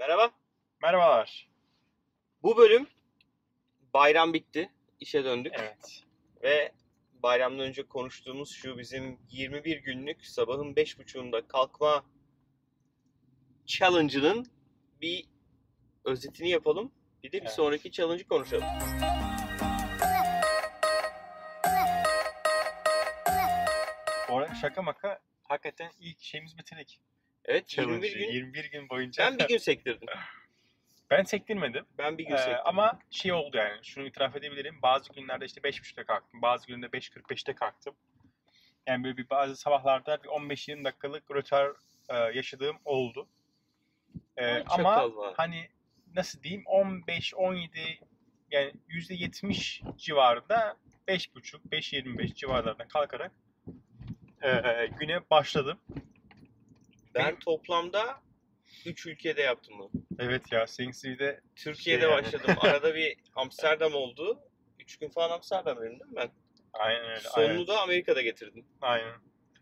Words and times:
Merhaba. 0.00 0.30
Merhabalar. 0.82 1.48
Bu 2.42 2.56
bölüm 2.56 2.86
bayram 3.94 4.32
bitti. 4.32 4.70
İşe 5.00 5.24
döndük. 5.24 5.52
Evet. 5.56 6.04
Ve 6.42 6.72
bayramdan 7.22 7.66
önce 7.66 7.82
konuştuğumuz 7.82 8.50
şu 8.54 8.78
bizim 8.78 9.18
21 9.30 9.76
günlük 9.76 10.26
sabahın 10.26 10.74
5.30'unda 10.74 11.46
kalkma 11.46 12.04
challenge'ının 13.66 14.46
bir 15.00 15.28
özetini 16.04 16.50
yapalım. 16.50 16.92
Bir 17.22 17.32
de 17.32 17.36
bir 17.36 17.42
Evet. 17.42 17.52
sonraki 17.52 17.92
challenge'ı 17.92 18.28
konuşalım. 18.28 18.68
Bu 24.28 24.38
arada 24.38 24.54
şaka 24.54 24.82
maka 24.82 25.18
hakikaten 25.42 25.90
ilk 26.00 26.20
şeyimizi 26.20 26.58
bitirdik. 26.58 27.00
Evet 27.44 27.78
21 27.78 28.02
21 28.02 28.18
gün. 28.18 28.32
21 28.32 28.64
gün 28.70 28.88
boyunca. 28.88 29.24
Ben 29.24 29.38
bir 29.38 29.48
gün 29.48 29.58
sektirdim. 29.58 30.08
Ben 31.10 31.22
sektirmedim. 31.22 31.84
Ben 31.98 32.18
bir 32.18 32.24
gün 32.24 32.34
Ee, 32.34 32.38
sektirdim. 32.38 32.60
ama 32.64 32.98
şey 33.10 33.32
oldu 33.32 33.56
yani 33.56 33.84
şunu 33.84 34.06
itiraf 34.06 34.36
edebilirim. 34.36 34.82
Bazı 34.82 35.12
günlerde 35.12 35.44
işte 35.44 35.60
5.30'da 35.60 36.04
kalktım. 36.04 36.42
Bazı 36.42 36.66
günlerde 36.66 36.96
5.45'te 36.98 37.54
kalktım. 37.54 37.94
Yani 38.86 39.04
böyle 39.04 39.16
bir 39.16 39.30
bazı 39.30 39.56
sabahlarda 39.56 40.22
bir 40.22 40.28
15-20 40.28 40.84
dakikalık 40.84 41.30
rötar 41.30 41.72
e, 42.08 42.16
yaşadığım 42.16 42.76
oldu. 42.84 43.28
Ee, 44.36 44.44
Ay, 44.44 44.64
ama 44.68 45.10
hani 45.36 45.68
nasıl 46.14 46.42
diyeyim 46.42 46.62
15-17 46.64 47.68
yani 48.50 48.72
%70 48.88 49.96
civarında 49.96 50.76
5.30 51.08 51.60
5.25 51.72 52.34
civarlarında 52.34 52.88
kalkarak 52.88 53.32
e, 54.42 54.50
güne 55.00 55.30
başladım. 55.30 55.78
Ben 57.14 57.38
toplamda 57.38 58.20
3 58.86 59.06
ülkede 59.06 59.42
yaptım 59.42 59.74
bunu. 59.78 59.90
Evet 60.18 60.52
ya 60.52 60.66
Sainsbury'de 60.66 61.40
Türkiye'de 61.56 62.02
Şey 62.02 62.10
yani. 62.10 62.24
başladım. 62.24 62.54
Arada 62.60 62.94
bir 62.94 63.16
Amsterdam 63.34 63.94
oldu. 63.94 64.40
3 64.78 64.98
gün 64.98 65.08
falan 65.08 65.30
Amsterdam'daydım 65.30 66.00
değil 66.00 66.10
mi 66.10 66.16
ben? 66.16 66.30
aynen 66.72 67.04
öyle. 67.10 67.20
Sonunu 67.20 67.50
aynen. 67.50 67.66
da 67.66 67.80
Amerika'da 67.80 68.22
getirdim. 68.22 68.66
aynen. 68.80 69.14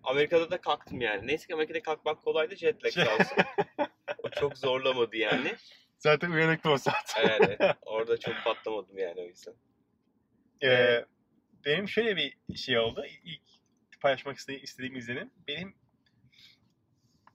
Amerika'da 0.05 0.51
da 0.51 0.61
kalktım 0.61 1.01
yani. 1.01 1.27
Neyse 1.27 1.47
ki 1.47 1.55
Amerika'da 1.55 1.83
kalkmak 1.83 2.23
kolaydı 2.23 2.57
jet 2.57 2.85
lag 2.85 2.93
sağ 2.93 3.15
olsun. 3.15 3.37
o 4.23 4.31
çok 4.31 4.59
zorlamadı 4.59 5.17
yani. 5.17 5.55
Zaten 5.99 6.31
uyanıktım 6.31 6.73
o 6.73 6.79
saat. 6.79 7.17
Yani 7.29 7.57
orada 7.83 8.19
çok 8.21 8.35
patlamadım 8.45 8.99
yani 8.99 9.21
o 9.21 9.25
yüzden. 9.25 9.55
Ee, 10.65 11.05
benim 11.65 11.89
şöyle 11.89 12.17
bir 12.17 12.57
şey 12.57 12.79
oldu. 12.79 13.05
İlk 13.25 13.43
paylaşmak 14.01 14.37
istediğim 14.63 14.97
izlenim. 14.97 15.31
Benim 15.49 15.75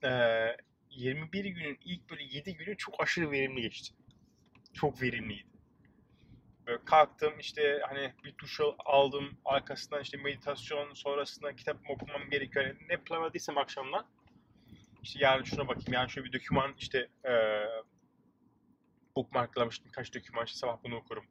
eee 0.04 0.56
21 0.90 1.44
günün 1.44 1.78
ilk 1.84 2.10
böyle 2.10 2.22
7 2.24 2.56
günü 2.56 2.76
çok 2.76 3.02
aşırı 3.02 3.30
verimli 3.30 3.62
geçti. 3.62 3.94
Çok 4.72 5.02
verimliydi. 5.02 5.48
Böyle 6.66 6.84
kalktım 6.84 7.38
işte 7.40 7.80
hani 7.88 8.12
bir 8.24 8.38
duş 8.38 8.60
aldım. 8.78 9.38
Arkasından 9.44 10.02
işte 10.02 10.16
meditasyon 10.16 10.92
sonrasında 10.94 11.56
kitap 11.56 11.76
okumam 11.90 12.30
gerekiyor. 12.30 12.66
Yani 12.66 12.78
ne 12.88 12.96
planladıysam 12.96 13.58
akşamdan. 13.58 14.06
İşte 15.02 15.18
yarın 15.22 15.44
şuna 15.44 15.68
bakayım. 15.68 15.92
Yani 15.92 16.10
şöyle 16.10 16.28
bir 16.32 16.40
doküman 16.40 16.74
işte 16.78 17.08
eee 17.24 17.68
bookmarklamıştım. 19.16 19.90
Kaç 19.92 20.14
doküman 20.14 20.44
işte 20.46 20.58
sabah 20.58 20.78
bunu 20.84 20.96
okurum. 20.96 21.24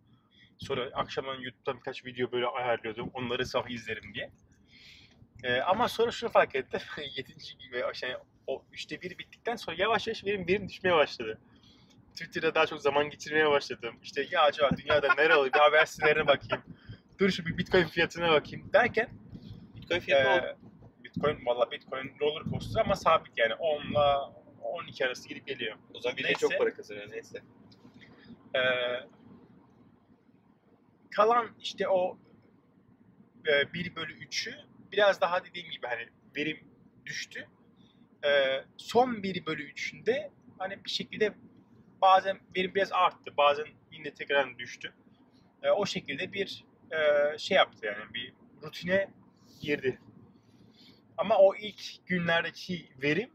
Sonra 0.58 0.90
akşamdan 0.94 1.40
YouTube'dan 1.40 1.78
birkaç 1.78 2.06
video 2.06 2.32
böyle 2.32 2.48
ayarlıyordum. 2.48 3.12
Onları 3.14 3.46
sabah 3.46 3.70
izlerim 3.70 4.14
diye. 4.14 4.32
Ee, 5.44 5.62
ama 5.62 5.88
sonra 5.88 6.12
şunu 6.12 6.30
fark 6.30 6.56
ettim. 6.56 6.80
Yedinci 7.18 7.58
gibi 7.58 7.84
şey, 7.94 8.16
o 8.48 8.64
üçte 8.72 9.02
bir 9.02 9.18
bittikten 9.18 9.56
sonra 9.56 9.76
yavaş 9.80 10.08
yavaş 10.08 10.26
benim 10.26 10.48
verim 10.48 10.70
düşmeye 10.70 10.96
başladı. 10.96 11.40
Twitter'da 12.12 12.56
daha 12.56 12.66
çok 12.66 12.82
zaman 12.82 13.10
geçirmeye 13.10 13.50
başladım. 13.50 13.96
İşte 14.04 14.28
ya 14.32 14.42
acaba 14.42 14.70
dünyada 14.78 15.14
neler 15.14 15.30
oluyor 15.30 15.54
bir 15.54 15.60
haber 15.60 15.86
sitelerine 15.86 16.28
bakayım. 16.28 16.64
Dur 17.20 17.30
şu 17.30 17.46
bir 17.46 17.58
bitcoin 17.58 17.86
fiyatına 17.86 18.32
bakayım 18.32 18.70
derken 18.74 19.10
Bitcoin 19.76 20.00
fiyatı 20.00 20.30
oldu. 20.30 20.58
ee, 20.60 21.04
Bitcoin 21.04 21.46
valla 21.46 21.72
Bitcoin 21.72 22.12
roller 22.22 22.44
coaster 22.44 22.82
ama 22.82 22.96
sabit 22.96 23.38
yani 23.38 23.54
10 23.54 23.82
ile 23.82 24.00
12 24.64 25.06
arası 25.06 25.30
gidip 25.30 25.48
geliyor. 25.48 25.78
O 25.94 26.00
zaman 26.02 26.18
bir 26.18 26.24
de 26.24 26.34
çok 26.34 26.58
para 26.58 26.74
kazanıyor 26.74 27.12
neyse. 27.12 27.42
Ee, 28.56 28.60
kalan 31.12 31.50
işte 31.60 31.88
o 31.88 32.18
e, 33.48 33.74
1 33.74 33.96
bölü 33.96 34.14
3'ü 34.14 34.56
biraz 34.92 35.22
daha 35.22 35.46
dediğim 35.46 35.72
gibi 35.72 35.88
hani 35.88 36.10
verim 36.38 36.60
düştü. 37.06 37.48
Ee, 38.26 38.64
son 38.78 39.24
1 39.24 39.46
bölü 39.46 39.64
3'ünde 39.72 40.30
hani 40.60 40.86
bir 40.86 40.90
şekilde 40.90 41.34
bazen 42.02 42.40
verim 42.56 42.76
biraz 42.76 42.92
arttı. 42.92 43.38
Bazen 43.38 43.66
yine 43.92 44.14
tekrar 44.14 44.58
düştü. 44.60 44.94
Ee, 45.64 45.70
o 45.70 45.86
şekilde 45.86 46.34
bir 46.34 46.66
e, 46.92 46.98
şey 47.38 47.58
yaptı 47.58 47.86
yani 47.86 48.14
bir 48.14 48.34
rutine 48.64 49.10
girdi. 49.62 50.00
Ama 51.18 51.38
o 51.38 51.56
ilk 51.56 52.08
günlerdeki 52.08 52.90
verim 53.02 53.30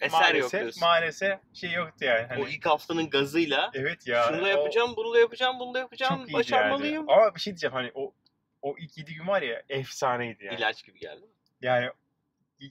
Eser 0.00 0.12
yok 0.18 0.22
maalesef 0.22 0.60
diyorsun. 0.60 0.80
maalesef 0.80 1.38
şey 1.54 1.72
yoktu 1.72 2.04
yani. 2.04 2.26
Hani, 2.26 2.42
O 2.44 2.48
ilk 2.48 2.66
haftanın 2.66 3.10
gazıyla 3.10 3.70
evet 3.74 4.06
ya. 4.06 4.22
şunu 4.28 4.38
da 4.40 4.44
o- 4.44 4.48
yapacağım, 4.48 4.94
bunu 4.96 5.14
da 5.14 5.18
yapacağım, 5.18 5.58
bunu 5.60 5.74
da 5.74 5.78
yapacağım, 5.78 6.24
çok 6.26 6.32
başarmalıyım. 6.34 6.94
yani. 7.08 7.12
Ama 7.20 7.34
bir 7.34 7.40
şey 7.40 7.52
diyeceğim 7.52 7.74
hani 7.74 7.90
o 7.94 8.14
o 8.62 8.76
ilk 8.78 8.98
7 8.98 9.14
gün 9.14 9.26
var 9.26 9.42
ya 9.42 9.62
efsaneydi 9.68 10.44
yani. 10.44 10.56
İlaç 10.58 10.84
gibi 10.84 10.98
geldi. 10.98 11.26
Yani 11.62 11.90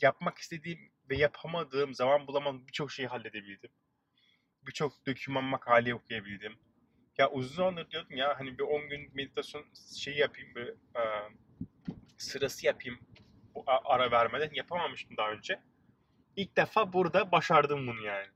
yapmak 0.02 0.38
istediğim 0.38 0.80
ve 1.10 1.18
yapamadığım 1.18 1.94
zaman 1.94 2.28
bulamadığım 2.28 2.68
birçok 2.68 2.92
şeyi 2.92 3.08
halledebildim. 3.08 3.70
Birçok 4.62 5.06
doküman 5.06 5.44
makale 5.44 5.96
okuyabildim. 5.96 6.58
Ya 7.18 7.30
uzun 7.32 7.56
zamandır 7.56 7.92
diyordum 7.92 8.18
ya 8.18 8.40
hani 8.40 8.58
bir 8.58 8.64
10 8.64 8.90
gün 8.90 9.12
meditasyon 9.14 9.66
şeyi 9.98 10.18
yapayım 10.18 10.56
bir 10.56 10.68
e, 10.68 11.04
sırası 12.18 12.66
yapayım 12.66 13.00
bu 13.56 13.64
ara 13.66 14.12
vermeden 14.12 14.50
yapamamıştım 14.54 15.18
daha 15.18 15.32
önce. 15.32 15.60
İlk 16.36 16.58
defa 16.58 16.94
burada 16.94 17.32
başardım 17.32 17.88
bunu 17.88 18.06
yani. 18.06 18.28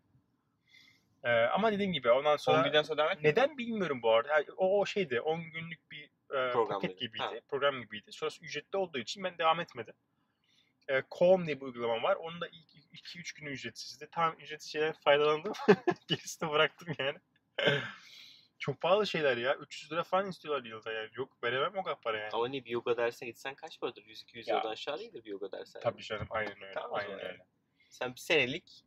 E, 1.24 1.32
ama 1.32 1.72
dediğim 1.72 1.94
gibi 1.94 2.12
ondan 2.12 2.38
Son 2.38 2.54
sonra 2.54 2.68
günden 2.68 2.82
sonra 2.84 2.98
devam 2.98 3.12
et. 3.12 3.24
neden 3.24 3.58
bilmiyorum 3.58 4.02
bu 4.02 4.12
arada. 4.12 4.34
Yani 4.34 4.46
o, 4.58 4.80
o 4.80 4.86
şeydi 4.86 5.22
10 5.22 5.42
günlük 5.42 5.92
bir 5.92 6.04
e, 6.04 6.52
Program 6.52 6.82
paket 6.82 7.00
gibiydi. 7.00 7.24
Ha. 7.24 7.32
Program 7.50 7.82
gibiydi. 7.82 8.12
Sonrası 8.12 8.46
ücretli 8.46 8.78
olduğu 8.78 8.98
için 8.98 9.24
ben 9.24 9.38
devam 9.38 9.60
etmedim. 9.60 9.94
E, 10.90 11.04
Calm 11.20 11.46
diye 11.46 11.62
bir 11.62 11.66
uygulama 11.66 12.04
var. 12.04 12.16
Onun 12.16 12.42
da 12.42 12.48
ilk 12.48 12.94
2-3 12.94 13.40
günü 13.40 13.50
ücretsizdi. 13.50 14.10
Tam 14.12 14.34
ücretsiz 14.40 14.72
şeylerden 14.72 15.02
faydalandım. 15.02 15.54
Gerisini 16.08 16.50
bıraktım 16.52 16.88
yani. 17.00 17.18
Çok 18.60 18.82
pahalı 18.82 19.08
şeyler 19.08 19.38
ya. 19.38 19.56
300 19.56 19.92
lira 19.92 20.04
falan 20.04 20.30
istiyorlar 20.30 20.66
yılda 20.70 20.92
yani. 20.92 21.10
Yok 21.14 21.44
veremem 21.44 21.78
o 21.78 21.84
kadar 21.84 22.02
para 22.02 22.18
yani. 22.20 22.30
Ama 22.34 22.48
ne 22.48 22.66
bir 22.66 22.70
yoga 22.70 22.98
dersine 22.98 23.30
gitsen 23.30 23.56
kaç 23.56 23.80
paradır? 23.80 24.02
100-200 24.04 24.50
Ya. 24.50 24.56
eurodan 24.56 24.72
aşağı 24.72 25.00
değildir 25.00 25.24
bir 25.26 25.30
yoga 25.30 25.52
dersi. 25.52 25.80
Tabii 25.80 26.04
canım 26.04 26.28
aynen 26.30 26.56
öyle. 26.64 26.72
Tamam 26.74 26.94
aynen 26.94 27.10
zaman 27.10 27.26
öyle. 27.26 27.46
Sen 27.90 28.12
bir 28.16 28.20
senelik 28.20 28.84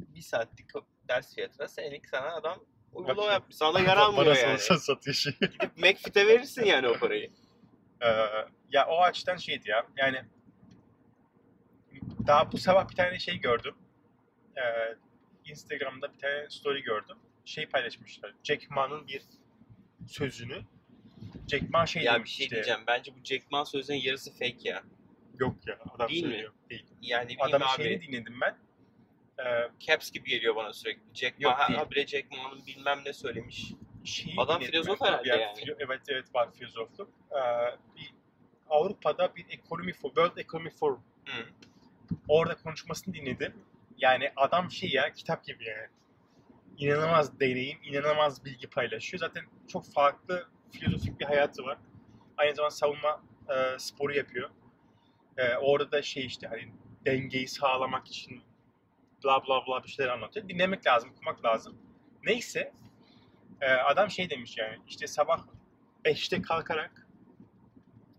bir 0.00 0.20
saatlik 0.20 0.70
ders 1.08 1.34
fiyatına 1.34 1.68
senelik 1.68 2.08
sana 2.08 2.34
adam 2.34 2.64
uygulama 2.92 3.32
yapmış. 3.32 3.56
Sana 3.56 3.80
yaranmıyor 3.88 4.24
Parası 4.24 4.42
yani. 4.42 4.54
olsa 4.54 4.78
satıyor 4.78 5.14
şey. 5.14 5.32
Gidip 5.32 5.76
McFit'e 5.76 6.26
verirsin 6.26 6.64
yani 6.64 6.88
o 6.88 6.98
parayı. 6.98 7.30
Ee, 8.00 8.08
ya 8.70 8.86
o 8.86 9.02
açıdan 9.02 9.36
şeydi 9.36 9.70
ya. 9.70 9.86
Yani 9.96 10.24
daha 12.26 12.52
bu 12.52 12.58
sabah 12.58 12.90
bir 12.90 12.94
tane 12.96 13.18
şey 13.18 13.36
gördüm. 13.36 13.74
Ee, 14.56 14.60
Instagram'da 15.44 16.12
bir 16.14 16.18
tane 16.18 16.50
story 16.50 16.82
gördüm. 16.82 17.16
Şey 17.44 17.66
paylaşmışlar. 17.66 18.34
Jack 18.44 18.70
Ma'nın 18.70 19.08
bir 19.08 19.22
sözünü. 20.06 20.62
Jack 21.48 21.70
Ma 21.70 21.86
şey 21.86 22.02
ya 22.02 22.24
bir 22.24 22.28
şey 22.28 22.44
işte. 22.44 22.56
diyeceğim. 22.56 22.80
Bence 22.86 23.12
bu 23.14 23.24
Jack 23.24 23.50
Ma 23.50 23.64
sözlerinin 23.64 24.02
yarısı 24.04 24.32
fake 24.32 24.56
ya. 24.68 24.82
Yok 25.40 25.56
ya 25.66 25.78
adam 25.90 26.08
Değil 26.08 26.24
mi? 26.24 26.30
söylüyor. 26.30 26.52
Değil. 26.70 26.86
Yani 27.02 27.36
abi. 27.42 27.82
şeyini 27.82 28.02
dinledim 28.02 28.34
ben. 28.40 28.56
Ee, 29.44 29.70
Caps 29.80 30.10
gibi 30.10 30.30
geliyor 30.30 30.56
bana 30.56 30.72
sürekli. 30.72 31.02
Jack 31.14 31.40
Ma, 31.40 31.68
değil. 31.68 31.78
habire 31.78 32.06
Jack 32.06 32.30
Ma'nın 32.30 32.66
bilmem 32.66 33.00
ne 33.04 33.12
söylemiş. 33.12 33.72
şeyi 34.04 34.34
Adam 34.38 34.60
filozof 34.60 35.00
ben. 35.00 35.06
herhalde 35.06 35.28
Ya, 35.28 35.36
yani. 35.36 35.58
filo- 35.58 35.76
evet 35.78 36.00
evet 36.08 36.34
var 36.34 36.48
filozofluk. 36.52 37.10
Ee, 37.30 37.36
bir 37.96 38.14
Avrupa'da 38.68 39.36
bir 39.36 39.44
ekonomi 39.50 39.92
for 39.92 40.08
World 40.08 40.36
Economy 40.36 40.70
Forum 40.70 41.02
Hı. 41.26 41.46
Orada 42.28 42.56
konuşmasını 42.56 43.14
dinledim. 43.14 43.54
Yani 43.98 44.32
adam 44.36 44.70
şey 44.70 44.90
ya 44.90 45.12
kitap 45.12 45.44
gibi 45.44 45.64
yani. 45.64 45.88
İnanılmaz 46.78 47.40
deneyim, 47.40 47.78
inanılmaz 47.84 48.44
bilgi 48.44 48.70
paylaşıyor. 48.70 49.20
Zaten 49.20 49.44
çok 49.68 49.92
farklı 49.92 50.48
filozofik 50.70 51.20
bir 51.20 51.24
hayatı 51.24 51.62
var. 51.62 51.78
Aynı 52.36 52.54
zamanda 52.54 52.74
savunma 52.74 53.22
e, 53.48 53.78
sporu 53.78 54.14
yapıyor. 54.14 54.50
E, 55.36 55.56
orada 55.56 55.92
da 55.92 56.02
şey 56.02 56.26
işte 56.26 56.46
hani 56.46 56.72
dengeyi 57.06 57.48
sağlamak 57.48 58.06
için 58.08 58.42
bla 59.24 59.46
bla 59.46 59.66
bla 59.66 59.84
bir 59.84 59.88
şeyler 59.88 60.10
anlatıyor. 60.10 60.48
Dinlemek 60.48 60.86
lazım, 60.86 61.10
okumak 61.10 61.44
lazım. 61.44 61.76
Neyse 62.26 62.72
e, 63.60 63.70
adam 63.70 64.10
şey 64.10 64.30
demiş 64.30 64.58
yani 64.58 64.78
işte 64.88 65.06
sabah 65.06 65.44
5'te 66.04 66.42
kalkarak 66.42 67.06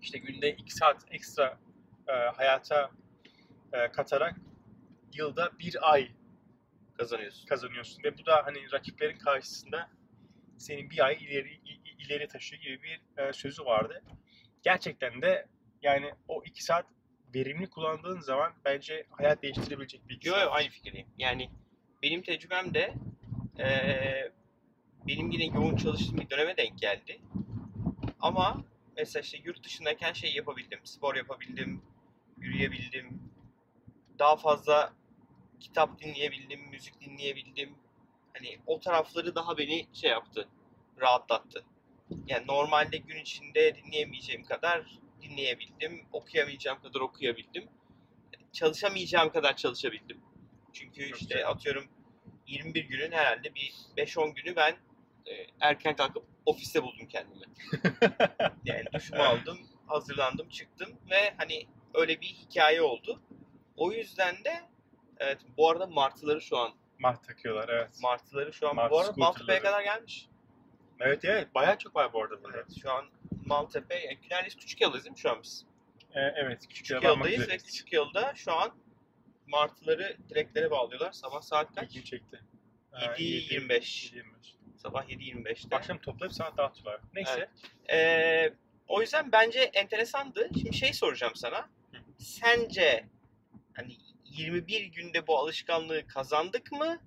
işte 0.01 0.17
günde 0.17 0.51
2 0.51 0.73
saat 0.73 1.05
ekstra 1.11 1.57
e, 2.07 2.11
hayata 2.11 2.91
e, 3.73 3.91
katarak 3.91 4.35
yılda 5.13 5.51
bir 5.59 5.91
ay 5.93 6.11
kazanıyorsun. 6.97 7.45
kazanıyorsun 7.47 8.03
ve 8.03 8.17
bu 8.17 8.25
da 8.25 8.45
hani 8.45 8.71
rakiplerin 8.71 9.17
karşısında 9.17 9.89
seni 10.57 10.89
bir 10.89 11.05
ay 11.05 11.13
ileri 11.23 11.59
ileri 11.99 12.27
taşıyor 12.27 12.61
gibi 12.61 12.81
bir 12.83 13.23
e, 13.23 13.33
sözü 13.33 13.65
vardı. 13.65 14.01
Gerçekten 14.63 15.21
de 15.21 15.47
yani 15.81 16.13
o 16.27 16.43
iki 16.45 16.63
saat 16.63 16.85
verimli 17.35 17.69
kullandığın 17.69 18.19
zaman 18.19 18.53
bence 18.65 19.05
hayat 19.09 19.43
değiştirebilecek 19.43 20.09
bir 20.09 20.15
iki 20.15 20.27
Yo 20.27 20.33
saat. 20.33 20.43
yo 20.43 20.51
aynı 20.51 20.69
fikirdeyim. 20.69 21.07
Yani 21.17 21.49
benim 22.03 22.21
tecrübem 22.21 22.73
de 22.73 22.93
eee, 23.59 24.31
benim 25.07 25.31
yine 25.31 25.45
yoğun 25.55 25.75
çalıştığım 25.75 26.17
bir 26.17 26.29
döneme 26.29 26.57
denk 26.57 26.79
geldi. 26.79 27.21
Ama 28.19 28.63
mesela 28.97 29.21
işte 29.21 29.37
yurt 29.43 29.63
dışındayken 29.63 30.13
şey 30.13 30.33
yapabildim. 30.35 30.79
Spor 30.83 31.15
yapabildim, 31.15 31.81
yürüyebildim. 32.37 33.22
Daha 34.19 34.35
fazla 34.35 34.93
kitap 35.59 35.99
dinleyebildim, 35.99 36.69
müzik 36.69 37.01
dinleyebildim. 37.01 37.75
Hani 38.33 38.59
o 38.65 38.79
tarafları 38.79 39.35
daha 39.35 39.57
beni 39.57 39.87
şey 39.93 40.09
yaptı, 40.09 40.47
rahatlattı. 41.01 41.63
Yani 42.27 42.47
normalde 42.47 42.97
gün 42.97 43.21
içinde 43.21 43.75
dinleyemeyeceğim 43.75 44.43
kadar 44.43 44.99
dinleyebildim, 45.21 46.05
okuyamayacağım 46.11 46.81
kadar 46.81 46.99
okuyabildim. 46.99 47.69
Çalışamayacağım 48.51 49.31
kadar 49.31 49.55
çalışabildim. 49.55 50.21
Çünkü 50.73 51.09
Çok 51.09 51.21
işte 51.21 51.35
güzel. 51.35 51.49
atıyorum 51.49 51.87
21 52.47 52.83
günün 52.83 53.11
herhalde 53.11 53.55
bir 53.55 53.73
5-10 53.97 54.33
günü 54.33 54.55
ben 54.55 54.75
e, 55.25 55.47
erken 55.59 55.95
kalkıp 55.95 56.23
ofiste 56.45 56.83
buldum 56.83 57.07
kendimi. 57.07 57.45
Yani 58.65 58.85
duşumu 58.93 59.21
aldım, 59.21 59.57
hazırlandım, 59.87 60.49
çıktım 60.49 60.89
ve 61.09 61.33
hani 61.37 61.67
öyle 61.93 62.21
bir 62.21 62.27
hikaye 62.27 62.81
oldu. 62.81 63.21
O 63.77 63.91
yüzden 63.91 64.43
de 64.43 64.61
evet 65.17 65.37
bu 65.57 65.69
arada 65.69 65.87
martıları 65.87 66.41
şu 66.41 66.57
an 66.57 66.73
Mart 66.99 67.27
takıyorlar 67.27 67.69
evet. 67.69 67.89
martıları 68.01 68.53
şu 68.53 68.69
an 68.69 68.75
Martı 68.75 68.91
bu 68.91 68.99
arada 68.99 69.13
Maltepe'ye 69.17 69.59
kadar 69.59 69.83
gelmiş. 69.83 70.27
Evet 70.99 71.25
evet 71.25 71.55
bayağı 71.55 71.77
çok 71.77 71.95
var 71.95 72.13
bu 72.13 72.23
arada 72.23 72.43
burada. 72.43 72.57
Evet, 72.57 72.81
şu 72.81 72.91
an 72.91 73.05
Maltepe, 73.45 73.95
yani 73.95 74.17
neredeyse 74.31 74.59
küçük 74.59 74.81
yıldayız 74.81 75.05
değil 75.05 75.11
mi 75.11 75.19
şu 75.19 75.31
an 75.31 75.39
biz? 75.43 75.65
E, 76.13 76.19
evet 76.19 76.61
küçük 76.61 76.77
Küçük 76.77 77.03
yılda 77.03 77.07
yıldayız 77.07 77.49
ve 77.49 77.57
küçük 77.57 77.93
yılda 77.93 78.33
şu 78.35 78.53
an 78.53 78.71
martıları 79.47 80.17
direklere 80.29 80.71
bağlıyorlar. 80.71 81.11
Sabah 81.11 81.41
saat 81.41 81.75
kaç? 81.75 81.89
İlgimi 81.89 82.05
çekti. 82.05 82.39
Ha, 82.91 83.05
7.25. 83.05 83.69
7.25. 83.69 84.23
Sabah 84.77 85.09
7.25'te. 85.09 85.75
Akşam 85.75 85.97
toplayıp 85.97 86.33
sana 86.33 86.57
dağıtıyorlar. 86.57 87.01
Neyse. 87.13 87.49
Ee, 87.91 88.53
o 88.87 89.01
yüzden 89.01 89.31
bence 89.31 89.59
enteresandı. 89.59 90.49
Şimdi 90.53 90.73
şey 90.73 90.93
soracağım 90.93 91.35
sana. 91.35 91.69
Sence 92.17 93.05
hani 93.73 93.97
21 94.25 94.85
günde 94.85 95.27
bu 95.27 95.37
alışkanlığı 95.37 96.07
kazandık 96.07 96.71
mı? 96.71 96.99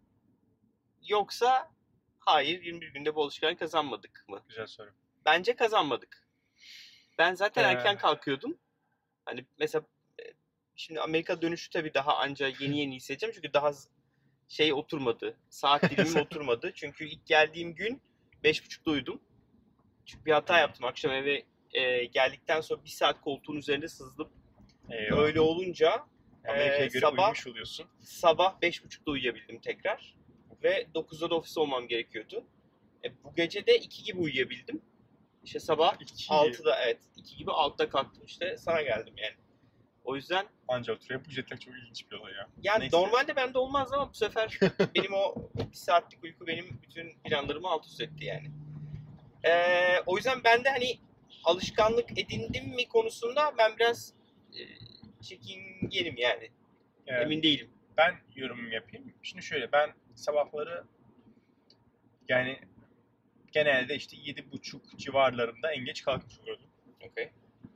Yoksa 1.08 1.70
hayır 2.18 2.62
21 2.62 2.88
günde 2.92 3.14
bu 3.14 3.22
alışkanlığı 3.24 3.56
kazanmadık 3.56 4.24
mı? 4.28 4.42
Güzel 4.48 4.66
soru. 4.66 4.90
Bence 5.24 5.56
kazanmadık. 5.56 6.28
Ben 7.18 7.34
zaten 7.34 7.64
Ee. 7.64 7.66
erken 7.66 7.98
kalkıyordum. 7.98 8.58
Hani 9.24 9.46
mesela 9.58 9.84
e, 10.20 10.22
şimdi 10.76 11.00
Amerika 11.00 11.42
dönüşü 11.42 11.70
tabii 11.70 11.94
daha 11.94 12.16
anca 12.16 12.48
yeni 12.60 12.78
yeni 12.78 12.96
hissedeceğim 12.96 13.34
çünkü 13.34 13.52
daha 13.52 13.72
şey 14.48 14.72
oturmadı. 14.72 15.36
Saat 15.48 15.90
dilimim 15.90 16.16
oturmadı. 16.20 16.72
Çünkü 16.74 17.04
ilk 17.04 17.26
geldiğim 17.26 17.74
gün 17.74 18.02
5.30'da 18.44 18.90
uyudum. 18.90 19.20
Çünkü 20.06 20.24
bir 20.24 20.32
hata 20.32 20.58
yaptım. 20.58 20.84
Akşam 20.84 21.12
eve 21.12 21.42
e, 21.72 22.04
geldikten 22.04 22.60
sonra 22.60 22.84
bir 22.84 22.90
saat 22.90 23.20
koltuğun 23.20 23.56
üzerinde 23.56 23.88
sızdım. 23.88 24.28
Eyvah. 24.90 25.18
Öyle 25.18 25.40
olunca 25.40 26.06
Amerika'ya 26.48 26.84
e, 26.84 26.87
göre 26.87 27.00
sabah 27.00 27.22
uyumuş 27.22 27.46
oluyorsun. 27.46 27.87
sabah 28.00 28.60
5.30'da 28.62 29.10
uyuyabildim 29.10 29.60
tekrar. 29.60 30.14
Ve 30.62 30.87
9'da 30.94 31.31
da 31.31 31.34
ofis 31.34 31.58
olmam 31.58 31.88
gerekiyordu. 31.88 32.44
E, 33.04 33.25
bu 33.25 33.34
gece 33.34 33.66
de 33.66 33.78
2 33.78 34.02
gibi 34.02 34.19
uyuyabildim. 34.19 34.82
İşte 35.44 35.60
sabah 35.60 35.96
İki 36.00 36.28
6'da 36.28 36.82
evet 36.84 36.98
2 37.16 37.37
gibi 37.37 37.50
6'da 37.50 37.88
kalktım 37.88 38.22
işte 38.26 38.56
sana 38.56 38.82
geldim 38.82 39.14
yani. 39.16 39.34
O 40.04 40.16
yüzden 40.16 40.46
anca 40.69 40.93
oturuyor. 40.93 41.25
Bu 41.25 41.31
jet 41.31 41.52
lag 41.52 41.60
çok 41.60 41.75
ilginç 41.75 42.10
bir 42.10 42.16
olay 42.16 42.32
ya. 42.32 42.49
yani 42.62 42.81
Neyse. 42.81 42.96
normalde 42.96 43.37
bende 43.37 43.58
olmaz 43.58 43.92
ama 43.92 44.10
bu 44.10 44.14
sefer 44.14 44.58
benim 44.94 45.14
o 45.14 45.34
bir 45.70 45.76
saatlik 45.76 46.25
uyku 46.25 46.46
benim 46.46 46.81
bütün 46.82 47.14
planlarımı 47.25 47.69
alt 47.69 47.87
üst 47.87 48.00
etti 48.00 48.25
yani. 48.25 48.50
Ee, 49.44 50.00
o 50.06 50.16
yüzden 50.16 50.44
ben 50.44 50.64
de 50.64 50.69
hani 50.70 50.99
alışkanlık 51.44 52.19
edindim 52.19 52.69
mi 52.69 52.88
konusunda 52.88 53.54
ben 53.58 53.76
biraz 53.78 54.12
e, 54.52 54.60
çekingenim 55.91 56.17
yani. 56.19 56.50
Ee, 57.06 57.15
Emin 57.15 57.43
değilim. 57.43 57.71
ben 57.97 58.15
yorum 58.37 58.73
yapayım. 58.73 59.12
Şimdi 59.23 59.43
şöyle 59.44 59.73
ben 59.73 59.94
sabahları 60.15 60.85
yani 62.29 62.61
genelde 63.53 63.94
işte 63.94 64.17
yedi 64.25 64.53
buçuk 64.53 64.99
civarlarında 64.99 65.73
en 65.73 65.85
geç 65.85 66.05
kalkmış 66.05 66.41
oluyordum. 66.41 66.67
Okay. 67.11 67.31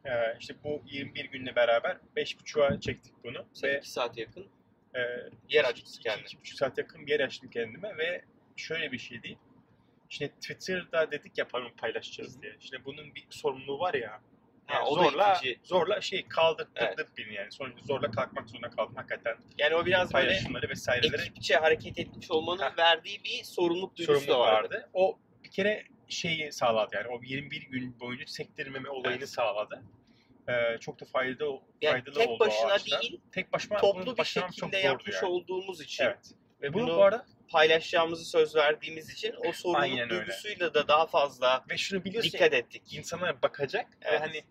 Ee, 0.05 0.37
işte 0.41 0.55
bu 0.65 0.83
21 0.87 1.25
günle 1.25 1.57
beraber 1.57 1.99
beş 2.17 2.39
buçuğa 2.39 2.81
çektik 2.81 3.15
bunu 3.25 3.47
Sen 3.53 3.69
ve 3.69 3.79
2 3.79 3.91
saat 3.91 4.19
yakın 4.19 4.47
e, 4.95 5.01
yer 5.49 5.65
iki, 5.65 6.03
kendine. 6.03 6.25
iki 6.25 6.39
buçuk 6.41 6.59
saat 6.59 6.79
yakın 6.79 7.07
bir 7.07 7.11
yer 7.13 7.21
açtım 7.21 7.51
kendime 7.51 7.97
ve 7.99 8.25
şöyle 8.57 8.93
bir 8.93 8.99
şey 8.99 9.23
değil. 9.23 9.39
Şimdi 10.09 10.33
Twitter'da 10.33 11.11
dedik 11.11 11.39
ya 11.39 11.49
paylaşacağız 11.49 11.77
paylaşacağız 11.77 12.43
diye. 12.43 12.57
Şimdi 12.61 12.85
bunun 12.85 13.15
bir 13.15 13.27
sorumluluğu 13.31 13.79
var 13.79 13.95
ya. 13.95 14.21
Ha, 14.71 14.75
Yani 14.79 14.89
o 14.89 14.97
da 14.99 15.03
zorla, 15.03 15.35
itici. 15.35 15.61
zorla 15.65 16.01
şey 16.01 16.29
kaldırttırdık 16.29 16.95
Evet. 16.99 17.09
beni 17.19 17.35
yani. 17.35 17.53
Sonuçta 17.53 17.83
zorla 17.87 18.11
kalkmak 18.11 18.49
zorunda 18.49 18.71
kaldım 18.71 18.97
hakikaten. 18.97 19.37
Yani 19.59 19.75
o 19.75 19.87
biraz 19.87 20.15
böyle 20.15 20.69
vesaireleri 20.69 21.23
ekipçe 21.23 21.55
hareket 21.55 21.99
etmiş 21.99 22.31
olmanın 22.31 22.63
Ha. 22.63 22.73
verdiği 22.79 23.25
bir 23.25 23.45
sorumluluk 23.45 23.97
duygusu 23.97 24.21
sorumluluk 24.21 24.47
da 24.47 24.53
vardı. 24.53 24.75
vardı. 24.75 24.91
O 24.93 25.19
bir 25.45 25.51
kere 25.51 25.85
şeyi 26.09 26.53
sağladı 26.53 26.95
yani 26.97 27.09
o 27.09 27.21
21 27.23 27.63
gün 27.63 28.01
boyunca 28.01 28.27
sektirmeme 28.27 28.89
olayını 28.91 29.19
Evet. 29.19 29.29
sağladı. 29.29 29.83
Ee, 30.49 30.79
çok 30.81 31.01
da 31.01 31.05
faydalı 31.05 31.61
Yani 31.83 31.93
faydalı 31.93 32.15
tek 32.15 32.29
oldu 32.29 32.45
o 32.45 32.47
başına 32.47 33.01
değil, 33.01 33.21
Tek 33.33 33.53
başıma 33.53 33.79
toplu 33.81 34.17
bir 34.17 34.25
şekilde 34.25 34.77
yapmış 34.77 35.15
yani. 35.15 35.27
olduğumuz 35.33 35.81
için 35.81 36.05
Evet. 36.05 36.31
ve 36.63 36.73
Bunu 36.75 36.83
bunu 36.87 36.97
bu 36.97 37.03
arada 37.03 37.27
paylaşacağımızı 37.49 38.25
söz 38.25 38.57
verdiğimiz 38.57 39.11
için 39.11 39.35
o 39.49 39.53
sorumluluk 39.53 40.11
duygusuyla 40.11 40.75
da 40.75 40.89
daha 40.89 41.07
fazla 41.07 41.65
ve 41.71 41.77
şunu 41.77 42.05
biliyorsun 42.05 42.33
dikkat 42.33 42.53
ettik. 42.55 42.83
insanlar 42.93 43.43
bakacak 43.43 43.87
Evet. 44.03 44.13
ve 44.21 44.27
hani 44.27 44.43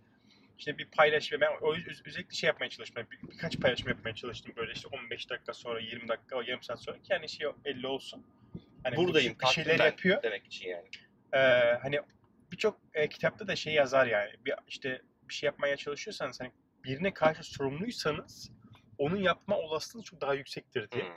işte 0.59 0.77
bir 0.77 0.85
paylaş 0.85 1.33
ve 1.33 1.41
ben 1.41 1.51
o 1.61 1.75
öz- 1.75 2.01
özellikle 2.05 2.35
şey 2.35 2.47
yapmaya 2.47 2.69
çalıştım. 2.69 3.07
Bir, 3.11 3.29
birkaç 3.29 3.59
paylaşım 3.59 3.89
yapmaya 3.89 4.15
çalıştım 4.15 4.53
böyle 4.55 4.71
işte 4.73 4.87
15 4.87 5.29
dakika 5.29 5.53
sonra 5.53 5.79
20 5.79 6.07
dakika 6.07 6.35
yarım 6.35 6.63
saat 6.63 6.81
sonra 6.83 6.97
ki 6.97 7.13
hani 7.13 7.29
şey 7.29 7.47
belli 7.65 7.87
olsun. 7.87 8.25
Hani 8.83 8.95
bu 8.95 9.07
Buradayım, 9.07 9.35
bir 9.41 9.47
şeyler 9.47 9.85
yapıyor. 9.85 10.23
demek 10.23 10.45
için 10.45 10.69
yani. 10.69 10.89
Ee, 11.33 11.37
hani 11.81 12.01
birçok 12.51 12.79
e, 12.93 13.09
kitapta 13.09 13.47
da 13.47 13.55
şey 13.55 13.73
yazar 13.73 14.07
yani. 14.07 14.31
Bir, 14.45 14.53
işte 14.67 15.01
bir 15.29 15.33
şey 15.33 15.47
yapmaya 15.47 15.77
çalışıyorsanız 15.77 16.39
hani 16.39 16.51
birine 16.83 17.13
karşı 17.13 17.43
sorumluysanız 17.43 18.51
onun 18.97 19.17
yapma 19.17 19.57
olasılığı 19.57 20.03
çok 20.03 20.21
daha 20.21 20.33
yüksektir 20.33 20.91
diye. 20.91 21.03
Hmm. 21.03 21.13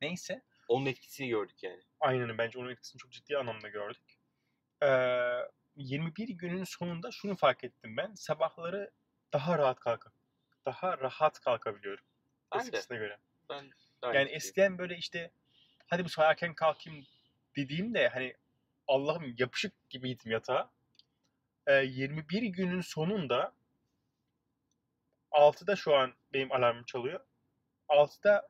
Neyse. 0.00 0.42
Onun 0.68 0.86
etkisini 0.86 1.28
gördük 1.28 1.62
yani. 1.62 1.80
Aynen 2.00 2.38
bence 2.38 2.58
onun 2.58 2.70
etkisini 2.70 2.98
çok 2.98 3.12
ciddi 3.12 3.36
anlamda 3.36 3.68
gördük. 3.68 4.18
Ee, 4.82 4.88
21 5.76 6.28
günün 6.28 6.64
sonunda 6.64 7.10
şunu 7.10 7.36
fark 7.36 7.64
ettim 7.64 7.96
ben. 7.96 8.14
Sabahları 8.14 8.90
daha 9.32 9.58
rahat 9.58 9.80
kalk 9.80 10.12
daha 10.66 10.98
rahat 10.98 11.40
kalkabiliyorum. 11.40 12.04
Ben 12.54 12.60
de. 12.60 12.64
Eskisine 12.64 12.98
göre. 12.98 13.18
Ben 13.48 13.70
Yani 14.02 14.30
eskiden 14.30 14.78
böyle 14.78 14.96
işte 14.96 15.30
hadi 15.86 16.04
bu 16.04 16.08
sabah 16.08 16.28
erken 16.28 16.54
kalkayım 16.54 17.06
dediğimde 17.56 18.08
hani 18.08 18.34
Allah'ım 18.88 19.34
yapışık 19.38 19.90
gibiydim 19.90 20.32
yatağa. 20.32 20.70
Ee, 21.66 21.72
21 21.74 22.42
günün 22.42 22.80
sonunda 22.80 23.52
6'da 25.30 25.76
şu 25.76 25.96
an 25.96 26.14
benim 26.32 26.52
alarmım 26.52 26.84
çalıyor. 26.84 27.20
6'da 27.88 28.48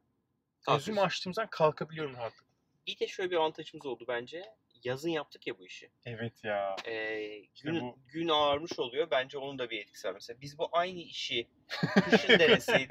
gözümü 0.66 0.96
Kalkıyorsun. 0.96 1.06
açtığımdan 1.06 1.46
kalkabiliyorum 1.50 2.16
artık. 2.20 2.44
Bir 2.86 2.98
de 2.98 3.06
şöyle 3.06 3.30
bir 3.30 3.36
avantajımız 3.36 3.86
oldu 3.86 4.04
bence. 4.08 4.54
Yazın 4.84 5.08
yaptık 5.10 5.46
ya 5.46 5.58
bu 5.58 5.66
işi. 5.66 5.90
Evet 6.04 6.44
ya. 6.44 6.76
Ee, 6.86 7.38
gün, 7.62 7.80
bu- 7.80 7.98
gün 8.08 8.28
ağarmış 8.28 8.78
oluyor. 8.78 9.10
Bence 9.10 9.38
onun 9.38 9.58
da 9.58 9.70
bir 9.70 9.80
etkisi 9.80 10.08
var. 10.08 10.14
Mesela 10.14 10.40
biz 10.40 10.58
bu 10.58 10.68
aynı 10.72 10.98
işi 10.98 11.48
kışın 12.10 12.38
deneseydik 12.38 12.90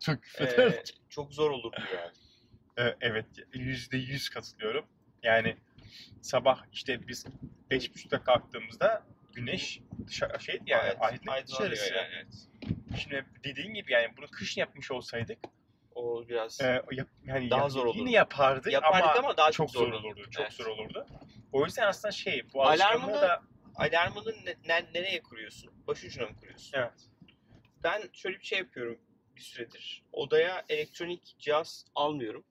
Çok 0.00 0.18
e, 0.40 0.82
çok 1.08 1.32
zor 1.34 1.50
olurdu 1.50 1.80
yani. 1.94 2.12
Ee, 2.78 2.96
Evet, 3.00 3.26
yüzde 3.52 3.96
yüz 3.96 4.28
katılıyorum. 4.28 4.86
Yani 5.22 5.56
sabah 6.22 6.64
işte 6.72 7.08
biz 7.08 7.26
beş 7.70 7.94
buçukta 7.94 8.24
kalktığımızda 8.24 9.06
güneş 9.32 9.80
dışarı 10.06 10.40
şey 10.40 10.60
yani 10.66 10.82
Evet, 10.86 10.96
aydınlanıyor 11.00 11.92
yani. 11.94 12.08
Evet. 12.14 12.48
Şimdi 13.02 13.26
dediğin 13.44 13.74
gibi 13.74 13.92
yani 13.92 14.16
bunu 14.16 14.26
kışın 14.26 14.60
yapmış 14.60 14.90
olsaydık 14.90 15.38
O 15.94 16.28
biraz 16.28 16.60
e, 16.60 16.82
yap- 16.92 17.08
yani 17.24 17.50
Daha 17.50 17.68
zor 17.68 17.84
olurdu. 17.86 17.98
Yine 17.98 18.10
yapardık, 18.10 18.72
yapardık 18.72 19.08
ama, 19.16 19.18
ama, 19.18 19.36
daha 19.36 19.50
çok 19.52 19.70
zor 19.70 19.92
olurdu. 19.92 20.22
Çok 20.30 20.42
Evet. 20.42 20.52
zor 20.52 20.66
olurdu. 20.66 21.06
O 21.52 21.64
yüzden 21.64 21.86
aslında 21.86 22.12
şey 22.12 22.42
bu 22.54 22.62
Alarmını- 22.62 22.84
alışkanlığı 23.04 23.20
da 23.20 23.42
Alarmını 23.74 24.34
ne- 24.44 24.56
ne- 24.68 24.86
nereye 24.94 25.22
kuruyorsun? 25.22 25.72
Başucuna 25.86 26.26
mı 26.26 26.36
kuruyorsun? 26.36 26.70
evet. 26.78 27.08
Ben 27.84 28.02
şöyle 28.12 28.38
bir 28.38 28.44
şey 28.44 28.58
yapıyorum 28.58 28.98
bir 29.36 29.40
süredir. 29.40 30.02
Odaya 30.12 30.64
elektronik 30.68 31.34
cihaz 31.38 31.86
almıyorum. 31.94 32.44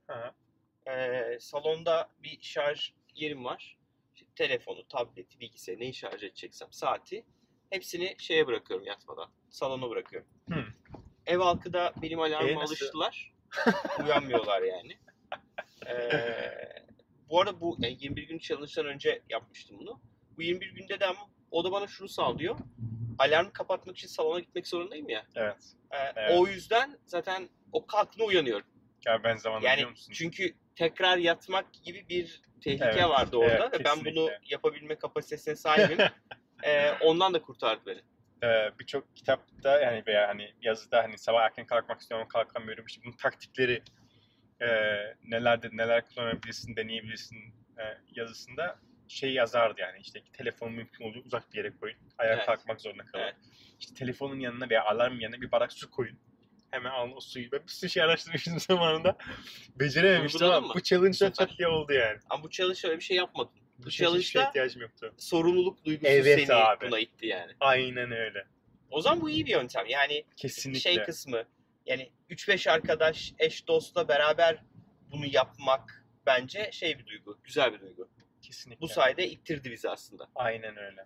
Ee, 0.87 1.37
salonda 1.39 2.09
bir 2.23 2.37
şarj 2.41 2.91
yerim 3.15 3.45
var. 3.45 3.77
İşte 4.15 4.27
telefonu, 4.35 4.87
tableti, 4.87 5.39
bilgisayarı 5.39 5.81
neyi 5.81 5.93
şarj 5.93 6.23
edeceksem 6.23 6.67
saati 6.71 7.25
hepsini 7.69 8.15
şeye 8.19 8.47
bırakıyorum 8.47 8.85
yatmadan. 8.85 9.29
Salona 9.49 9.89
bırakıyorum. 9.89 10.27
Hmm. 10.47 10.63
Ev 11.25 11.37
halkı 11.39 11.73
da 11.73 11.93
benim 12.01 12.19
alarmıma 12.19 12.61
E, 12.61 12.65
alıştılar. 12.65 13.33
Uyanmıyorlar 14.03 14.61
yani. 14.61 14.97
Ee, 15.87 16.51
bu 17.29 17.41
arada 17.41 17.61
bu 17.61 17.77
yani 17.79 17.97
21 17.99 18.27
gün 18.27 18.39
challenge'dan 18.39 18.85
önce 18.85 19.21
yapmıştım 19.29 19.77
bunu. 19.79 20.01
Bu 20.37 20.41
21 20.41 20.69
günde 20.69 20.99
de 20.99 21.05
ama 21.05 21.19
o 21.51 21.63
da 21.63 21.71
bana 21.71 21.87
şunu 21.87 22.07
sağlıyor. 22.09 22.55
Alarmı 23.19 23.53
kapatmak 23.53 23.97
için 23.97 24.07
salona 24.07 24.39
gitmek 24.39 24.67
zorundayım 24.67 25.09
ya. 25.09 25.25
Evet. 25.35 25.57
Ee, 25.91 25.97
Evet. 26.15 26.31
O 26.39 26.47
yüzden 26.47 26.97
zaten 27.05 27.49
o 27.71 27.85
kalktığında 27.85 28.25
uyanıyorum. 28.25 28.67
Ya 29.05 29.23
ben 29.23 29.35
zamanında 29.35 29.67
Yani 29.67 29.75
biliyor 29.77 29.89
musun? 29.89 30.13
çünkü 30.15 30.53
tekrar 30.75 31.17
yatmak 31.17 31.65
gibi 31.83 32.05
bir 32.09 32.41
tehlike 32.63 32.85
Evet, 32.85 33.03
vardı 33.09 33.37
orada 33.37 33.69
evet, 33.71 33.79
ve 33.79 33.83
ben 33.83 34.05
bunu 34.05 34.29
yapabilme 34.49 34.95
kapasitesine 34.95 35.55
sahibim. 35.55 35.97
Ee, 36.63 36.91
ondan 36.91 37.33
da 37.33 37.41
kurtardı 37.41 37.81
beni. 37.85 38.01
Ee, 38.43 38.71
birçok 38.79 39.15
kitapta 39.15 39.79
yani 39.81 40.03
veya 40.07 40.27
hani 40.27 40.53
yazıda 40.61 41.03
hani 41.03 41.17
sabah 41.17 41.43
erken 41.43 41.65
kalkmak 41.65 42.01
istiyorum 42.01 42.27
kalkamıyorum 42.27 42.85
işte 42.85 43.01
bunun 43.05 43.15
taktikleri 43.17 43.83
e, 44.61 44.67
nelerdir 45.23 45.77
neler 45.77 46.05
kullanabilirsin 46.05 46.75
deneyebilirsin 46.75 47.37
e, 47.77 47.83
yazısında 48.15 48.79
şey 49.07 49.33
yazardı 49.33 49.81
yani 49.81 49.99
işte 49.99 50.21
telefonu 50.33 50.69
mümkün 50.69 51.05
olduğu 51.05 51.19
uzak 51.19 51.53
bir 51.53 51.57
yere 51.57 51.75
koyun 51.77 51.97
ayağa 52.17 52.33
Evet. 52.33 52.45
kalkmak 52.45 52.81
zorunda 52.81 53.05
kalın. 53.05 53.23
Evet. 53.23 53.35
işte 53.79 53.93
telefonun 53.93 54.39
yanına 54.39 54.69
veya 54.69 54.83
alarmın 54.85 55.19
yanına 55.19 55.41
bir 55.41 55.51
bardak 55.51 55.73
su 55.73 55.91
koyun. 55.91 56.19
Hemen 56.71 56.91
alın 56.91 57.13
o 57.15 57.19
suyu. 57.19 57.51
Ben 57.51 57.59
bir 57.63 57.71
sürü 57.71 57.89
şey 57.89 58.03
araştırmıştım 58.03 58.59
zamanında. 58.59 59.17
Becerememiştim 59.79 60.47
ama 60.47 60.73
bu 60.75 60.83
çok 61.31 61.59
iyi 61.59 61.67
oldu 61.67 61.93
yani. 61.93 62.19
Ama 62.29 62.43
bu 62.43 62.49
challenge 62.49 62.79
öyle 62.83 62.97
bir 62.97 63.03
şey 63.03 63.17
yapmadım. 63.17 63.53
Bu 63.85 63.89
challenge'da 63.89 64.47
ihtiyacım 64.47 64.81
yoktu 64.81 65.13
sorumluluk 65.17 65.85
duygusu 65.85 66.11
Evet 66.11 66.39
seni 66.47 66.55
abi. 66.55 66.87
buna 66.87 66.99
itti 66.99 67.25
yani. 67.27 67.51
aynen 67.59 68.11
öyle 68.11 68.45
O 68.91 69.01
zaman 69.01 69.21
bu 69.21 69.29
iyi 69.29 69.45
bir 69.45 69.51
yöntem. 69.51 69.85
Yani 69.85 70.23
kesinlikle 70.37 70.79
şey 70.79 71.03
kısmı 71.03 71.43
yani 71.85 72.11
3-5 72.29 72.69
arkadaş 72.71 73.33
eş 73.39 73.67
dostla 73.67 74.07
beraber 74.07 74.63
bunu 75.11 75.25
yapmak 75.25 76.05
bence 76.25 76.69
şey 76.71 76.99
bir 76.99 77.05
duygu. 77.05 77.37
Güzel 77.43 77.73
bir 77.73 77.79
duygu. 77.79 78.09
kesinlikle 78.41 78.81
Bu 78.81 78.87
sayede 78.87 79.29
ittirdi 79.29 79.71
bizi 79.71 79.89
aslında. 79.89 80.27
aynen 80.35 80.77
öyle 80.77 81.05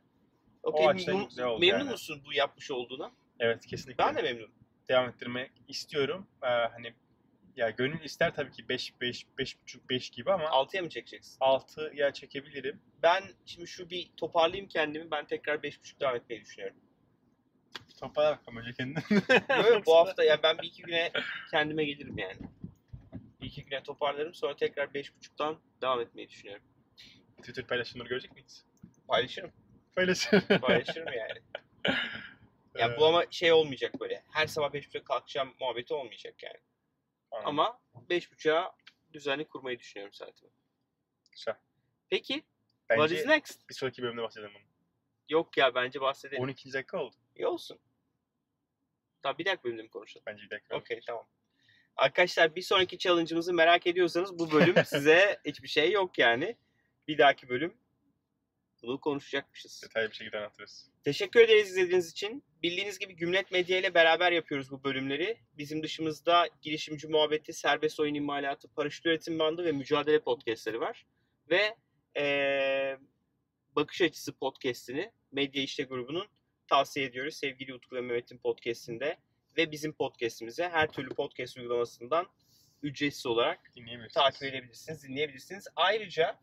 Okey, 0.64 0.88
açıdan 0.88 1.14
memnun, 1.14 1.30
güzel 1.30 1.46
oldu 1.46 1.60
memnun 1.62 1.80
yani. 1.80 1.92
musun 1.92 2.22
bu 2.26 2.34
yapmış 2.34 2.72
olduğuna? 2.72 3.12
evet 3.40 3.66
kesinlikle 3.66 4.04
Ben 4.04 4.16
de 4.16 4.22
memnunum. 4.22 4.52
devam 4.90 5.10
ettirmek 5.10 5.52
istiyorum. 5.68 6.28
Ee, 6.44 6.48
hani 6.48 6.94
ya 7.56 7.70
gönül 7.70 8.04
ister 8.04 8.36
tabii 8.36 8.52
ki 8.52 8.70
5 8.70 9.02
5 9.02 9.26
5.5 9.38 9.80
5 9.90 10.10
gibi 10.10 10.32
ama 10.32 10.44
6'ya 10.44 10.82
mı 10.82 10.90
çekeceksin? 10.90 11.40
6'ya 11.40 12.14
çekebilirim. 12.14 12.82
Ben 13.04 13.24
şimdi 13.46 13.68
şu 13.68 13.90
bir 13.90 14.12
toparlayayım 14.18 14.68
kendimi. 14.68 15.12
Ben 15.12 15.26
tekrar 15.26 15.56
5.5 15.56 16.00
devam 16.00 16.16
etmeyi 16.16 16.42
düşünüyorum. 16.42 16.78
Toparla 18.00 18.38
bakalım 18.38 18.58
önce 18.58 18.74
kendini. 18.74 19.04
Bu 19.86 19.96
hafta 19.96 20.24
yani 20.24 20.40
ben 20.44 20.58
bir 20.58 20.68
iki 20.68 20.84
güne 20.84 21.12
kendime 21.52 21.86
gelirim 21.86 22.18
yani. 22.18 22.40
Bir 23.42 23.46
iki 23.46 23.66
güne 23.66 23.84
toparlarım 23.84 24.34
sonra 24.34 24.56
tekrar 24.56 24.88
5.5'tan 24.88 25.58
devam 25.82 26.02
etmeyi 26.02 26.30
düşünüyorum. 26.30 26.66
Twitter 27.38 27.68
paylaşımları 27.68 28.10
görecek 28.10 28.32
miyiz? 28.32 28.66
Paylaşırım. 29.08 29.52
Paylaşırım. 29.96 30.60
Paylaşırım 30.62 31.14
yani. 31.14 31.42
Ya 32.80 32.98
bu 32.98 33.06
ama 33.06 33.24
şey 33.32 33.54
olmayacak 33.54 34.00
böyle. 34.00 34.24
Her 34.32 34.48
sabah 34.48 34.74
5.30'a 34.74 35.04
kalkacağım 35.04 35.54
muhabbeti 35.60 35.94
olmayacak 35.94 36.44
yani. 36.44 36.58
Anladım. 37.32 37.50
Ama 37.50 37.80
5.30'a 38.10 38.76
düzenli 39.14 39.48
kurmayı 39.48 39.80
düşünüyorum 39.80 40.14
saatimi. 40.14 40.52
Güzel. 41.32 41.56
Peki, 42.10 42.44
what 42.90 43.12
is 43.12 43.18
Bence 43.18 43.30
next? 43.30 43.70
bir 43.70 43.74
sonraki 43.74 44.02
bölümde 44.02 44.22
bahsedelim 44.22 44.52
bunu. 44.56 44.64
Yok 45.30 45.58
ya 45.58 45.76
bence 45.76 46.02
bahsedelim. 46.02 46.44
12. 46.44 46.74
dakika 46.74 46.98
oldu. 46.98 47.16
İyi 47.36 47.48
olsun. 47.48 47.80
Tamam 49.24 49.38
bir 49.38 49.46
dakika 49.46 49.64
bölümde 49.64 49.82
mi 49.82 49.90
konuşalım? 49.90 50.24
Bence 50.28 50.44
bir 50.44 50.50
dakika. 50.50 50.76
Okey 50.76 51.00
tamam. 51.08 51.28
Arkadaşlar 51.96 52.56
bir 52.56 52.62
sonraki 52.62 52.98
challenge'ımızı 52.98 53.54
merak 53.54 53.88
ediyorsanız 53.88 54.40
bu 54.40 54.52
bölüm 54.52 54.76
size 54.86 55.40
hiçbir 55.46 55.68
şey 55.68 55.92
yok 55.92 56.20
yani. 56.20 56.58
Bir 57.08 57.18
dahaki 57.18 57.50
bölüm 57.50 57.78
bunu 58.84 59.00
konuşacakmışız. 59.00 59.82
Detaylı 59.84 60.10
bir 60.10 60.16
şekilde 60.16 60.38
anlatırız. 60.38 60.90
Teşekkür 61.04 61.40
ederiz 61.40 61.70
izlediğiniz 61.70 62.12
için. 62.12 62.44
Bildiğiniz 62.66 63.00
gibi 63.00 63.16
Gümlet 63.16 63.52
Medya 63.52 63.80
ile 63.80 63.94
beraber 63.94 64.32
yapıyoruz 64.32 64.72
bu 64.72 64.84
bölümleri. 64.84 65.38
Bizim 65.58 65.84
dışımızda 65.84 66.50
girişimci 66.62 67.08
muhabbeti, 67.08 67.54
serbest 67.54 68.00
oyun 68.00 68.14
imalatı, 68.14 68.68
paraşüt 68.68 69.06
üretim 69.06 69.40
bandı 69.40 69.66
ve 69.66 69.72
mücadele 69.72 70.20
podcastleri 70.20 70.80
var. 70.80 71.06
Ve 71.50 71.76
eee, 72.16 72.98
Bakış 73.76 74.02
Açısı 74.02 74.34
podcastini 74.34 75.12
Medya 75.32 75.64
İşte 75.64 75.84
grubunun 75.84 76.28
tavsiye 76.68 77.06
ediyoruz. 77.06 77.36
Sevgili 77.36 77.74
Utku 77.74 77.96
ve 77.96 78.02
Mehmet'in 78.02 78.38
podcastinde 78.38 79.18
ve 79.58 79.72
bizim 79.72 79.94
podcastimize 79.94 80.70
her 80.70 80.92
türlü 80.92 81.10
podcast 81.10 81.58
uygulamasından 81.58 82.28
ücretsiz 82.84 83.26
olarak 83.26 83.60
takip 84.14 84.44
edebilirsiniz, 84.44 85.04
dinleyebilirsiniz. 85.04 85.68
Ayrıca 85.76 86.40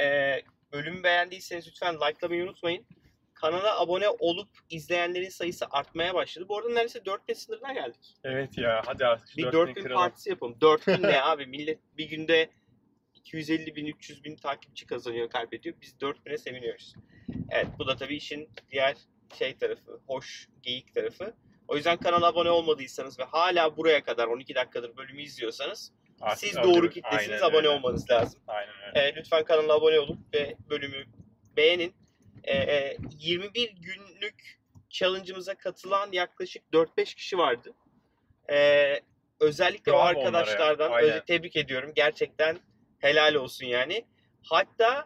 e, 0.00 0.36
bölümü 0.72 1.02
beğendiyseniz 1.02 1.68
lütfen 1.68 1.94
likelamayı 1.94 2.44
unutmayın. 2.44 2.86
Kanala 3.34 3.80
abone 3.80 4.08
olup 4.08 4.48
izleyenlerin 4.70 5.28
sayısı 5.28 5.66
artmaya 5.70 6.14
başladı. 6.14 6.48
Bu 6.48 6.58
arada 6.58 6.68
neredeyse 6.68 7.04
4000 7.04 7.34
sınırına 7.34 7.72
geldik. 7.72 8.14
Evet 8.24 8.58
ya 8.58 8.82
hadi 8.86 9.06
artık 9.06 9.36
Bir 9.36 9.42
4000 9.42 9.58
4000 9.58 9.82
kıralım. 9.82 10.00
partisi 10.02 10.30
yapalım. 10.30 10.56
4000 10.60 11.02
ne 11.02 11.22
abi? 11.22 11.46
Millet 11.46 11.78
bir 11.98 12.08
günde 12.08 12.50
250 13.14 13.76
bin, 13.76 13.86
300 13.86 14.24
bin 14.24 14.36
takipçi 14.36 14.86
kazanıyor, 14.86 15.30
kaybediyor. 15.30 15.74
Biz 15.82 15.94
4000'e 16.00 16.38
seviniyoruz. 16.38 16.94
Evet 17.50 17.66
bu 17.78 17.86
da 17.86 17.96
tabii 17.96 18.16
işin 18.16 18.48
diğer 18.70 18.96
şey 19.38 19.56
tarafı, 19.56 20.00
hoş 20.06 20.48
geyik 20.62 20.94
tarafı. 20.94 21.34
O 21.68 21.76
yüzden 21.76 21.96
kanala 21.96 22.26
abone 22.26 22.50
olmadıysanız 22.50 23.18
ve 23.18 23.24
hala 23.24 23.76
buraya 23.76 24.04
kadar 24.04 24.26
12 24.26 24.54
dakikadır 24.54 24.96
bölümü 24.96 25.22
izliyorsanız 25.22 25.92
Artık 26.20 26.38
siz 26.48 26.56
öyle- 26.56 26.68
doğru 26.74 26.90
kitlesiniz, 26.90 27.30
Aynen 27.42 27.42
abone 27.42 27.56
öyle. 27.56 27.68
olmanız 27.68 28.10
lazım. 28.10 28.40
Aynen 28.46 28.74
öyle. 28.88 29.00
E, 29.08 29.14
lütfen 29.16 29.44
kanala 29.44 29.72
abone 29.74 29.98
olup 30.00 30.18
ve 30.34 30.56
bölümü 30.70 31.04
beğenin. 31.56 31.94
E, 32.44 32.56
e, 32.56 32.96
21 33.18 33.70
günlük 33.70 34.60
challenge'ımıza 34.90 35.54
katılan 35.54 36.12
yaklaşık 36.12 36.62
4-5 36.72 37.14
kişi 37.14 37.38
vardı. 37.38 37.74
E, 38.50 39.00
özellikle 39.40 39.92
o 39.92 39.94
Bravo 39.94 40.02
onlara 40.20 40.36
ya. 40.38 40.42
arkadaşlardan 40.42 40.92
özel- 41.02 41.20
tebrik 41.20 41.56
ediyorum. 41.56 41.92
Gerçekten 41.94 42.58
helal 42.98 43.34
olsun 43.34 43.66
yani. 43.66 44.04
Hatta 44.42 45.04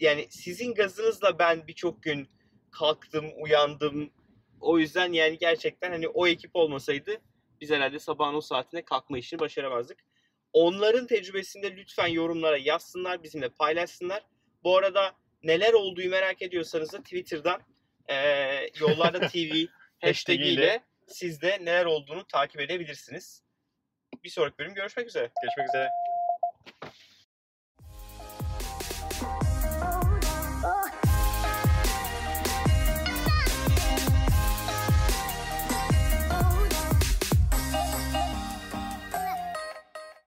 yani 0.00 0.26
sizin 0.30 0.74
gazınızla 0.74 1.38
ben 1.38 1.66
birçok 1.66 2.02
gün 2.02 2.28
kalktım, 2.70 3.26
uyandım. 3.38 4.10
O 4.60 4.78
yüzden 4.78 5.12
yani 5.12 5.38
gerçekten 5.38 5.90
hani 5.90 6.08
o 6.08 6.26
ekip 6.26 6.50
olmasaydı 6.56 7.20
biz 7.60 7.70
herhalde 7.70 7.98
sabahın 7.98 8.34
o 8.34 8.40
saatine 8.40 8.82
kalkma 8.82 9.18
işini 9.18 9.40
başaramazdık. 9.40 9.98
Onların 10.52 11.06
tecrübesinde 11.06 11.76
lütfen 11.76 12.06
yorumlara 12.06 12.56
yazsınlar, 12.56 13.22
bizimle 13.22 13.48
paylaşsınlar. 13.48 14.22
Bu 14.64 14.76
arada 14.76 15.12
neler 15.42 15.72
olduğu 15.72 16.08
merak 16.08 16.42
ediyorsanız 16.42 16.92
da 16.92 17.02
Twitter'dan 17.02 17.60
eee 18.08 18.70
Yollarda 18.80 19.20
TV 19.28 19.66
hashtag 20.00 20.40
ile 20.40 20.80
siz 21.06 21.42
de 21.42 21.58
neler 21.60 21.84
olduğunu 21.84 22.26
takip 22.26 22.60
edebilirsiniz. 22.60 23.42
Bir 24.24 24.28
sonraki 24.28 24.58
bölüm 24.58 24.74
görüşmek 24.74 25.06
üzere. 25.06 25.30
Görüşmek 25.42 25.68
üzere. 25.68 25.88